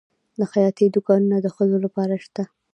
د 0.39 0.41
خیاطۍ 0.51 0.85
دوکانونه 0.95 1.37
د 1.41 1.47
ښځو 1.55 1.77
لپاره 1.85 2.15
شته؟ 2.25 2.43